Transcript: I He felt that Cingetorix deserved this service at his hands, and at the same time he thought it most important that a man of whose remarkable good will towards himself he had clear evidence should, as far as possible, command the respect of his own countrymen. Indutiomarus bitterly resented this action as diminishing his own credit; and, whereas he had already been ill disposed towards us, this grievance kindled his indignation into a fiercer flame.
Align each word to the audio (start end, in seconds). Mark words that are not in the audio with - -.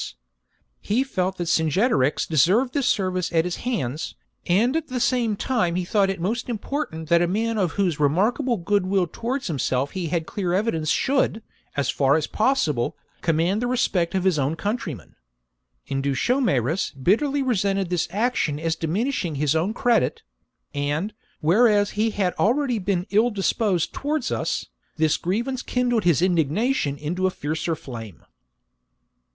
I 0.01 0.15
He 0.81 1.03
felt 1.03 1.37
that 1.37 1.45
Cingetorix 1.47 2.25
deserved 2.25 2.73
this 2.73 2.87
service 2.87 3.31
at 3.31 3.45
his 3.45 3.57
hands, 3.57 4.15
and 4.47 4.75
at 4.75 4.87
the 4.87 4.99
same 4.99 5.35
time 5.35 5.75
he 5.75 5.85
thought 5.85 6.09
it 6.09 6.19
most 6.19 6.49
important 6.49 7.07
that 7.09 7.21
a 7.21 7.27
man 7.27 7.59
of 7.59 7.73
whose 7.73 7.99
remarkable 7.99 8.57
good 8.57 8.87
will 8.87 9.05
towards 9.05 9.45
himself 9.45 9.91
he 9.91 10.07
had 10.07 10.25
clear 10.25 10.53
evidence 10.53 10.89
should, 10.89 11.43
as 11.77 11.91
far 11.91 12.15
as 12.15 12.25
possible, 12.25 12.97
command 13.21 13.61
the 13.61 13.67
respect 13.67 14.15
of 14.15 14.23
his 14.23 14.39
own 14.39 14.55
countrymen. 14.55 15.13
Indutiomarus 15.87 16.93
bitterly 16.93 17.43
resented 17.43 17.91
this 17.91 18.07
action 18.09 18.59
as 18.59 18.75
diminishing 18.75 19.35
his 19.35 19.55
own 19.55 19.71
credit; 19.71 20.23
and, 20.73 21.13
whereas 21.41 21.91
he 21.91 22.09
had 22.09 22.33
already 22.39 22.79
been 22.79 23.05
ill 23.11 23.29
disposed 23.29 23.93
towards 23.93 24.31
us, 24.31 24.65
this 24.97 25.17
grievance 25.17 25.61
kindled 25.61 26.05
his 26.05 26.23
indignation 26.23 26.97
into 26.97 27.27
a 27.27 27.29
fiercer 27.29 27.75
flame. 27.75 28.25